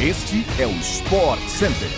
[0.00, 1.88] Este é o Sport Center.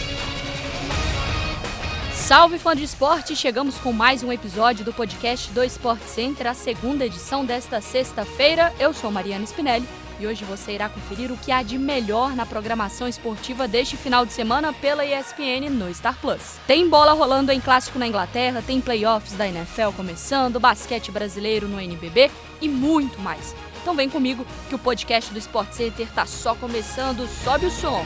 [2.14, 3.36] Salve fã de esporte!
[3.36, 8.72] Chegamos com mais um episódio do podcast do Sport Center, a segunda edição desta sexta-feira.
[8.80, 9.86] Eu sou Mariana Spinelli
[10.18, 14.24] e hoje você irá conferir o que há de melhor na programação esportiva deste final
[14.24, 16.56] de semana pela ESPN no Star Plus.
[16.66, 21.78] Tem bola rolando em clássico na Inglaterra, tem playoffs da NFL começando, basquete brasileiro no
[21.78, 22.30] NBB
[22.62, 23.54] e muito mais.
[23.80, 27.26] Então vem comigo que o podcast do Sport Center tá só começando.
[27.42, 28.04] Sobe o som.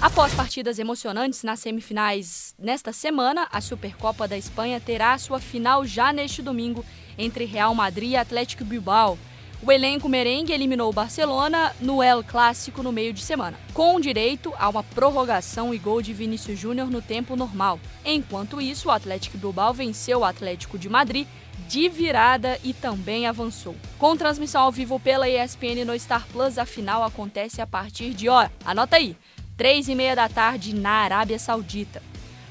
[0.00, 6.12] Após partidas emocionantes nas semifinais nesta semana, a Supercopa da Espanha terá sua final já
[6.12, 6.84] neste domingo
[7.18, 9.18] entre Real Madrid e Atlético Bilbao.
[9.60, 14.54] O elenco merengue eliminou o Barcelona no El Clássico no meio de semana, com direito
[14.56, 17.80] a uma prorrogação e gol de Vinícius Júnior no tempo normal.
[18.04, 21.26] Enquanto isso, o Atlético Bilbao venceu o Atlético de Madrid
[21.68, 23.74] de virada e também avançou.
[23.98, 28.28] Com transmissão ao vivo pela ESPN no Star Plus, a final acontece a partir de,
[28.28, 29.16] ó, anota aí,
[29.56, 32.00] três e meia da tarde na Arábia Saudita.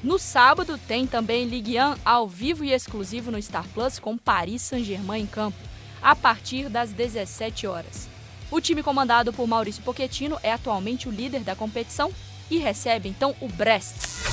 [0.04, 4.60] No sábado tem também Ligue 1 ao vivo e exclusivo no Star Plus com Paris
[4.60, 5.68] Saint-Germain em campo
[6.02, 8.08] a partir das 17 horas.
[8.50, 12.10] O time comandado por Maurício Pochettino é atualmente o líder da competição
[12.50, 14.27] e recebe então o Brest.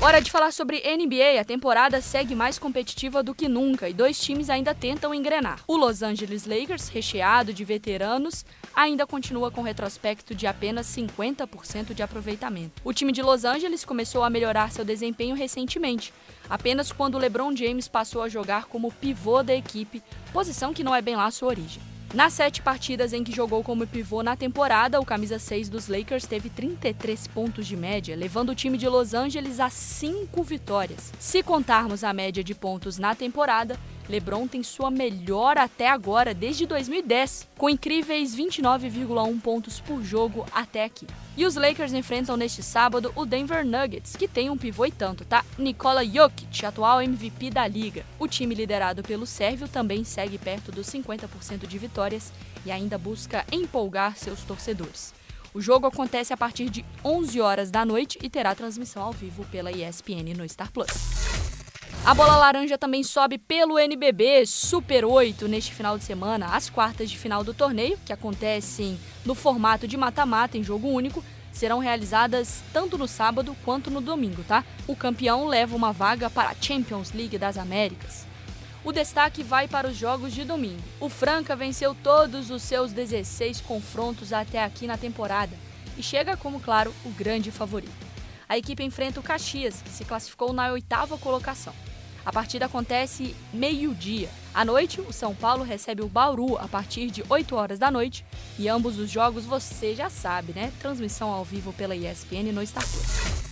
[0.00, 1.40] Hora de falar sobre NBA.
[1.40, 5.60] A temporada segue mais competitiva do que nunca e dois times ainda tentam engrenar.
[5.66, 12.02] O Los Angeles Lakers, recheado de veteranos, ainda continua com retrospecto de apenas 50% de
[12.02, 12.82] aproveitamento.
[12.84, 16.12] O time de Los Angeles começou a melhorar seu desempenho recentemente,
[16.50, 21.00] apenas quando LeBron James passou a jogar como pivô da equipe, posição que não é
[21.00, 21.93] bem lá sua origem.
[22.14, 26.26] Nas sete partidas em que jogou como pivô na temporada, o camisa 6 dos Lakers
[26.26, 31.12] teve 33 pontos de média, levando o time de Los Angeles a cinco vitórias.
[31.18, 33.76] Se contarmos a média de pontos na temporada,
[34.08, 40.84] LeBron tem sua melhor até agora, desde 2010, com incríveis 29,1 pontos por jogo até
[40.84, 41.06] aqui.
[41.36, 45.24] E os Lakers enfrentam neste sábado o Denver Nuggets, que tem um pivô e tanto,
[45.24, 45.44] tá?
[45.58, 48.04] Nikola Jokic, atual MVP da liga.
[48.18, 52.32] O time liderado pelo Sérvio também segue perto dos 50% de vitórias
[52.64, 55.12] e ainda busca empolgar seus torcedores.
[55.54, 59.44] O jogo acontece a partir de 11 horas da noite e terá transmissão ao vivo
[59.52, 61.23] pela ESPN no Star Plus.
[62.04, 66.48] A bola laranja também sobe pelo NBB Super 8 neste final de semana.
[66.54, 71.24] As quartas de final do torneio, que acontecem no formato de mata-mata em jogo único,
[71.50, 74.62] serão realizadas tanto no sábado quanto no domingo, tá?
[74.86, 78.26] O campeão leva uma vaga para a Champions League das Américas.
[78.84, 80.82] O destaque vai para os jogos de domingo.
[81.00, 85.56] O Franca venceu todos os seus 16 confrontos até aqui na temporada
[85.96, 88.04] e chega como, claro, o grande favorito.
[88.46, 91.72] A equipe enfrenta o Caxias, que se classificou na oitava colocação.
[92.24, 94.30] A partida acontece meio-dia.
[94.54, 98.24] À noite, o São Paulo recebe o Bauru a partir de 8 horas da noite.
[98.58, 100.72] E ambos os jogos você já sabe, né?
[100.80, 103.44] Transmissão ao vivo pela ESPN no Star Plus.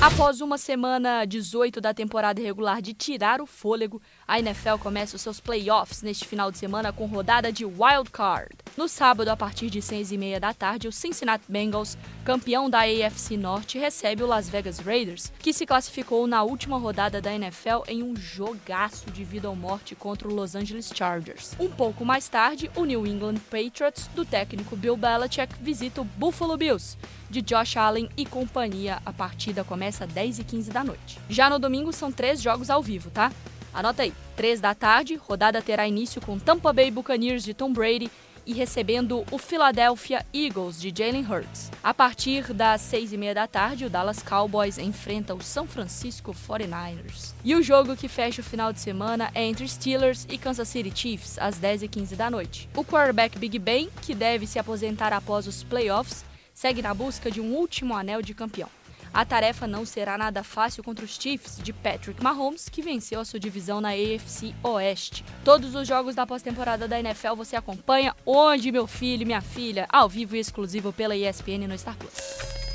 [0.00, 5.22] Após uma semana 18 da temporada regular de tirar o fôlego, a NFL começa os
[5.22, 8.54] seus playoffs neste final de semana com rodada de wild card.
[8.76, 12.80] No sábado, a partir de 6 e meia da tarde, o Cincinnati Bengals, campeão da
[12.80, 17.84] AFC Norte, recebe o Las Vegas Raiders, que se classificou na última rodada da NFL
[17.88, 21.56] em um jogaço de vida ou morte contra o Los Angeles Chargers.
[21.58, 26.58] Um pouco mais tarde, o New England Patriots, do técnico Bill Belichick, visita o Buffalo
[26.58, 26.98] Bills,
[27.30, 29.00] de Josh Allen e companhia.
[29.06, 31.18] A partida começa às 10 e 15 da noite.
[31.30, 33.32] Já no domingo são três jogos ao vivo, tá?
[33.72, 38.10] Anota aí, 3 da tarde, rodada terá início com Tampa Bay Buccaneers de Tom Brady
[38.44, 41.72] e recebendo o Philadelphia Eagles de Jalen Hurts.
[41.82, 46.32] A partir das seis e meia da tarde, o Dallas Cowboys enfrenta o São Francisco
[46.32, 47.32] 49ers.
[47.42, 50.92] E o jogo que fecha o final de semana é entre Steelers e Kansas City
[50.94, 52.68] Chiefs, às 10 e 15 da noite.
[52.76, 56.24] O quarterback Big Ben, que deve se aposentar após os playoffs,
[56.54, 58.68] segue na busca de um último anel de campeão.
[59.16, 63.24] A tarefa não será nada fácil contra os Chiefs de Patrick Mahomes, que venceu a
[63.24, 65.24] sua divisão na AFC Oeste.
[65.42, 69.86] Todos os jogos da pós-temporada da NFL você acompanha onde, meu filho e minha filha,
[69.88, 72.12] ao vivo e exclusivo pela ESPN no Star Plus.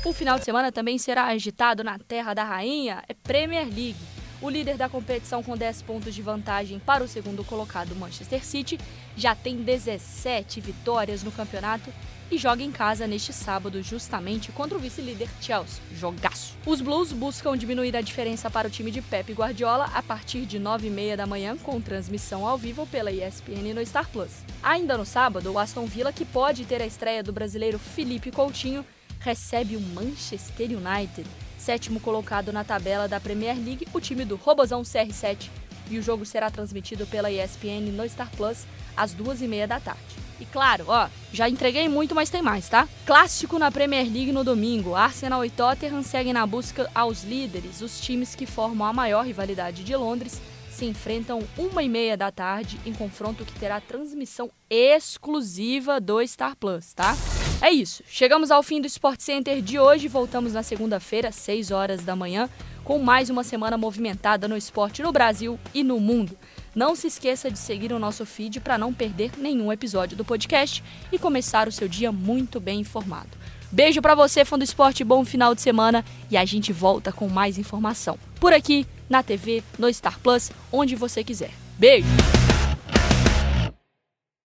[0.04, 3.94] O final de semana também será agitado na Terra da Rainha, é Premier League.
[4.40, 8.80] O líder da competição com 10 pontos de vantagem para o segundo colocado, Manchester City,
[9.16, 11.88] já tem 17 vitórias no campeonato
[12.32, 15.82] e joga em casa neste sábado, justamente contra o vice-líder Chelsea.
[15.94, 16.56] Jogaço!
[16.64, 20.58] Os Blues buscam diminuir a diferença para o time de Pep Guardiola a partir de
[20.58, 24.30] 9h30 da manhã, com transmissão ao vivo pela ESPN no Star Plus.
[24.62, 28.82] Ainda no sábado, o Aston Villa, que pode ter a estreia do brasileiro Felipe Coutinho,
[29.20, 31.28] recebe o Manchester United.
[31.58, 35.50] Sétimo colocado na tabela da Premier League, o time do Robozão CR7
[35.90, 38.64] e o jogo será transmitido pela ESPN no Star Plus
[38.96, 40.21] às duas e meia da tarde.
[40.42, 42.88] E claro, ó, já entreguei muito, mas tem mais, tá?
[43.06, 44.96] Clássico na Premier League no domingo.
[44.96, 49.84] Arsenal e Tottenham seguem na busca aos líderes, os times que formam a maior rivalidade
[49.84, 56.00] de Londres se enfrentam uma e meia da tarde em confronto que terá transmissão exclusiva
[56.00, 57.14] do Star Plus, tá?
[57.60, 58.02] É isso.
[58.08, 60.08] Chegamos ao fim do Sport Center de hoje.
[60.08, 62.50] Voltamos na segunda-feira, 6 horas da manhã,
[62.84, 66.36] com mais uma semana movimentada no esporte no Brasil e no mundo.
[66.74, 70.82] Não se esqueça de seguir o nosso feed para não perder nenhum episódio do podcast
[71.10, 73.30] e começar o seu dia muito bem informado.
[73.70, 77.28] Beijo para você, fã do esporte, bom final de semana e a gente volta com
[77.28, 78.18] mais informação.
[78.38, 81.50] Por aqui, na TV, no Star Plus, onde você quiser.
[81.78, 82.31] Beijo!